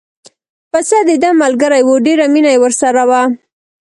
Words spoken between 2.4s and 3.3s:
یې ورسره وه.